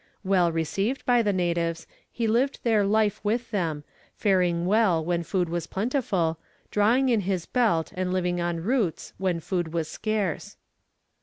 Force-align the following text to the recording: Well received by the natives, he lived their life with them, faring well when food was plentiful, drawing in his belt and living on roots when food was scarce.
Well 0.23 0.51
received 0.51 1.05
by 1.05 1.21
the 1.21 1.31
natives, 1.31 1.85
he 2.11 2.25
lived 2.25 2.61
their 2.63 2.83
life 2.87 3.23
with 3.23 3.51
them, 3.51 3.83
faring 4.15 4.65
well 4.65 5.05
when 5.05 5.21
food 5.21 5.47
was 5.47 5.67
plentiful, 5.67 6.39
drawing 6.71 7.09
in 7.09 7.19
his 7.21 7.45
belt 7.45 7.91
and 7.93 8.11
living 8.11 8.41
on 8.41 8.61
roots 8.63 9.13
when 9.19 9.39
food 9.39 9.73
was 9.73 9.87
scarce. 9.87 10.57